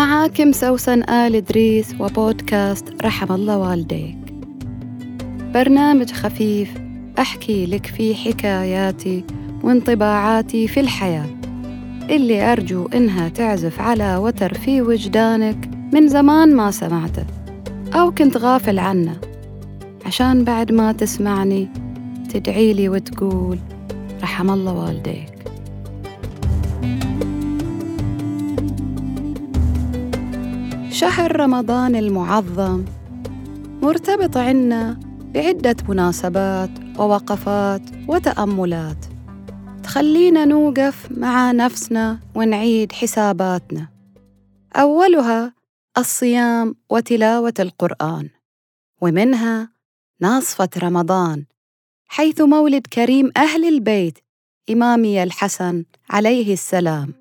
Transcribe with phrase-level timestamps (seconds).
[0.00, 4.16] معاكم سوسن آل إدريس وبودكاست رحم الله والديك.
[5.54, 6.74] برنامج خفيف
[7.18, 9.24] أحكي لك فيه حكاياتي
[9.62, 11.26] وانطباعاتي في الحياة.
[12.10, 17.24] اللي أرجو إنها تعزف على وتر في وجدانك من زمان ما سمعته
[17.94, 19.20] أو كنت غافل عنه.
[20.06, 21.68] عشان بعد ما تسمعني
[22.32, 23.58] تدعي لي وتقول
[24.22, 25.39] رحم الله والديك.
[31.00, 32.84] شهر رمضان المعظم
[33.82, 35.00] مرتبط عنا
[35.34, 39.06] بعدة مناسبات ووقفات وتأملات
[39.82, 43.88] تخلينا نوقف مع نفسنا ونعيد حساباتنا.
[44.76, 45.54] أولها
[45.98, 48.28] الصيام وتلاوة القرآن
[49.00, 49.72] ومنها
[50.20, 51.44] ناصفة رمضان
[52.06, 54.18] حيث مولد كريم أهل البيت
[54.70, 57.14] إمامي الحسن عليه السلام.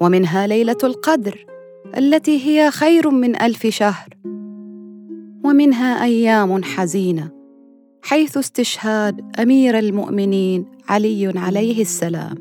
[0.00, 1.53] ومنها ليلة القدر
[1.98, 4.08] التي هي خير من ألف شهر
[5.44, 7.30] ومنها أيام حزينة
[8.02, 12.34] حيث استشهاد أمير المؤمنين علي عليه السلام.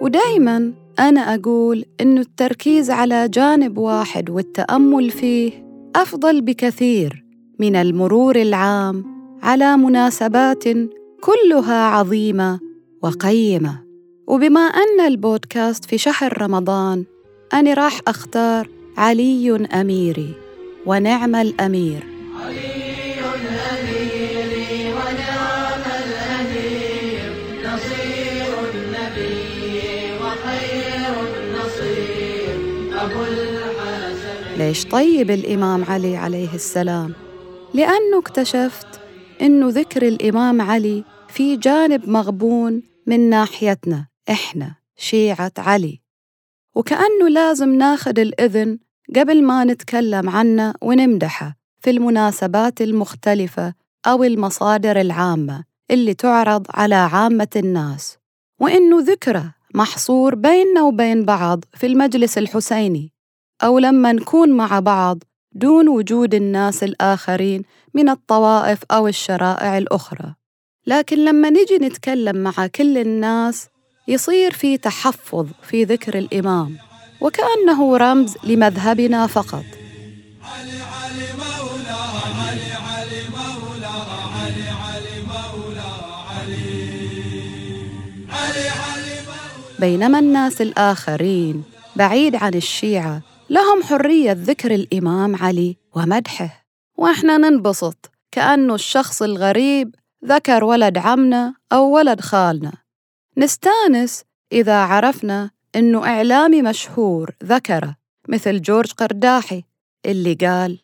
[0.00, 5.52] ودايما أنا أقول إنه التركيز على جانب واحد والتأمل فيه
[5.96, 7.24] أفضل بكثير
[7.58, 10.64] من المرور العام على مناسبات
[11.20, 12.60] كلها عظيمة
[13.02, 13.78] وقيمة
[14.26, 17.04] وبما أن البودكاست في شهر رمضان
[17.52, 20.34] أنا راح أختار علي أميري
[20.86, 22.06] ونعم الأمير
[22.44, 23.14] علي
[23.70, 27.32] أميري ونعم الأمير
[27.64, 32.54] نصير النبي وخير النصير
[33.04, 37.12] أبو الحسن ليش طيب الإمام علي عليه السلام؟
[37.74, 38.86] لأنه اكتشفت
[39.42, 46.00] إنه ذكر الإمام علي في جانب مغبون من ناحيتنا إحنا شيعة علي.
[46.74, 48.78] وكأنه لازم ناخد الإذن
[49.16, 53.74] قبل ما نتكلم عنه ونمدحه في المناسبات المختلفة
[54.06, 58.18] أو المصادر العامة اللي تعرض على عامة الناس.
[58.60, 63.12] وإنه ذكره محصور بيننا وبين بعض في المجلس الحسيني.
[63.62, 67.62] أو لما نكون مع بعض دون وجود الناس الآخرين
[67.94, 70.34] من الطوائف أو الشرائع الأخرى.
[70.86, 73.68] لكن لما نجي نتكلم مع كل الناس
[74.08, 76.76] يصير في تحفظ في ذكر الإمام
[77.20, 79.64] وكأنه رمز لمذهبنا فقط.
[89.78, 91.62] بينما الناس الآخرين
[91.96, 96.66] بعيد عن الشيعة لهم حرية ذكر الإمام علي ومدحه.
[96.98, 99.94] وإحنا ننبسط كأنه الشخص الغريب
[100.24, 102.72] ذكر ولد عمنا أو ولد خالنا.
[103.38, 107.96] نستانس إذا عرفنا إنه إعلامي مشهور ذكره
[108.28, 109.64] مثل جورج قرداحي
[110.06, 110.78] اللي قال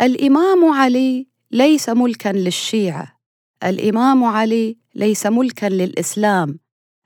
[0.00, 3.20] الإمام علي ليس ملكا للشيعة
[3.64, 6.58] الإمام علي ليس ملكا للإسلام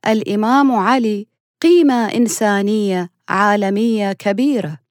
[0.06, 1.26] الإمام علي
[1.62, 4.87] قيمة إنسانية عالمية كبيرة.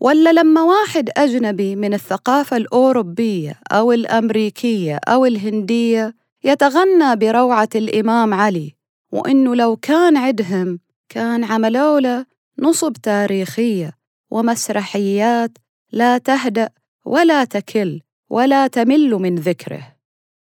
[0.00, 8.74] ولا لما واحد أجنبي من الثقافة الأوروبية أو الأمريكية أو الهندية يتغنى بروعة الإمام علي
[9.12, 10.78] وإنه لو كان عدهم
[11.08, 12.26] كان عملوا له
[12.58, 13.92] نصب تاريخية
[14.30, 15.50] ومسرحيات
[15.92, 16.70] لا تهدأ
[17.04, 18.00] ولا تكل
[18.30, 19.96] ولا تمل من ذكره.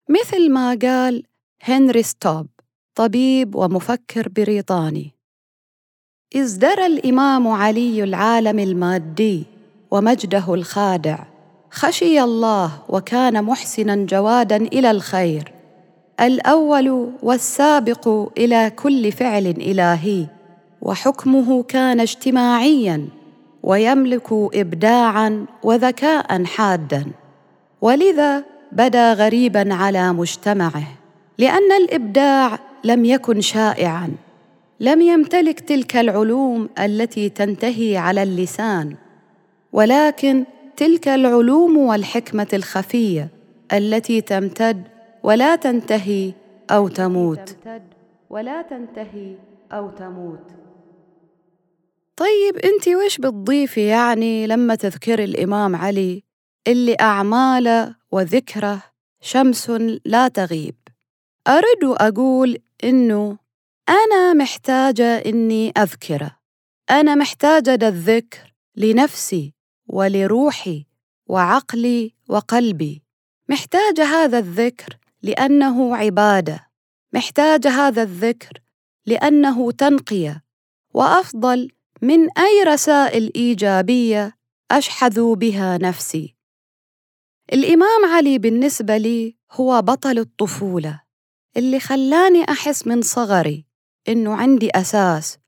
[0.09, 1.23] مثل ما قال
[1.63, 2.47] هنري ستوب
[2.95, 5.16] طبيب ومفكر بريطاني.
[6.37, 9.45] ازدرى الإمام علي العالم المادي
[9.91, 11.19] ومجده الخادع
[11.71, 15.53] خشي الله وكان محسنا جوادا إلى الخير
[16.21, 20.27] الأول والسابق إلى كل فعل إلهي
[20.83, 23.09] وحكمه كان اجتماعيا
[23.63, 27.07] ويملك إبداعا وذكاء حادا
[27.81, 30.87] ولذا بدا غريبا على مجتمعه
[31.39, 34.26] لأن الإبداع لم يكن شائعا.
[34.81, 38.97] لم يمتلك تلك العلوم التي تنتهي على اللسان
[39.73, 40.45] ولكن
[40.77, 43.29] تلك العلوم والحكمة الخفية
[43.73, 44.83] التي تمتد
[45.23, 46.33] ولا تنتهي
[46.71, 47.57] أو تموت.
[48.31, 49.35] ولا تنتهي
[49.73, 50.51] أو تموت.
[52.17, 56.23] طيب أنت وش بتضيفي يعني لما تذكري الإمام علي؟
[56.69, 58.83] اللي أعماله وذكره
[59.21, 59.71] شمس
[60.05, 60.75] لا تغيب.
[61.49, 63.37] أرد أقول إنه
[63.89, 66.39] أنا محتاجة إني أذكره.
[66.91, 69.55] أنا محتاجة الذكر لنفسي
[69.87, 70.87] ولروحي
[71.27, 73.03] وعقلي وقلبي.
[73.49, 76.71] محتاجة هذا الذكر لأنه عبادة.
[77.13, 78.61] محتاج هذا الذكر
[79.07, 80.45] لأنه تنقية.
[80.95, 81.71] وأفضل
[82.03, 84.37] من أي رسائل إيجابية
[84.71, 86.37] أشحذ بها نفسي.
[87.53, 91.03] الإمام علي بالنسبة لي هو بطل الطفولة
[91.57, 93.66] اللي خلاني أحس من صغري.
[94.09, 95.39] إنه عندي أساس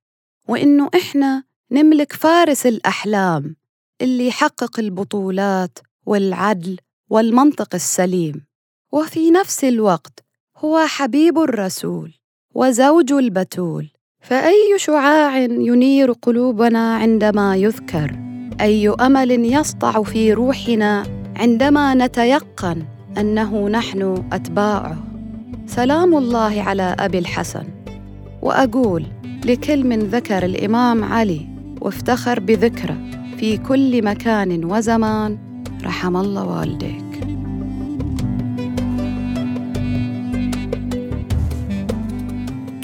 [0.49, 3.57] وإنه إحنا نملك فارس الأحلام
[4.01, 6.77] اللي يحقق البطولات والعدل
[7.11, 8.47] والمنطق السليم.
[8.93, 10.25] وفي نفس الوقت
[10.57, 12.13] هو حبيب الرسول
[12.55, 13.89] وزوج البتول.
[14.21, 18.19] فأي شعاع ينير قلوبنا عندما يذكر؟
[18.61, 21.03] أي أمل يسطع في روحنا
[21.37, 22.87] عندما نتيقن
[23.19, 25.05] أنه نحن أتباعه؟
[25.67, 27.78] سلام الله على أبي الحسن.
[28.49, 29.05] وأقول
[29.45, 31.49] لكل من ذكر الإمام علي
[31.81, 32.97] وافتخر بذكره
[33.37, 35.39] في كل مكان وزمان
[35.85, 37.05] رحم الله والديك.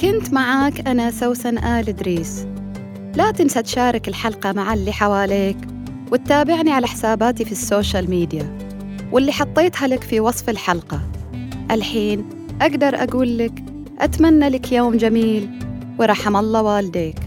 [0.00, 2.46] كنت معاك أنا سوسن آل إدريس.
[3.17, 5.58] لا تنسى تشارك الحلقة مع اللي حواليك
[6.12, 8.58] وتتابعني على حساباتي في ال social media
[9.12, 11.00] واللي حطيتها لك في وصف الحلقة.
[11.70, 12.25] الحين
[12.60, 15.50] أقدر أقول لك أتمنى لك يوم جميل
[15.99, 17.23] ورحم الله والديك.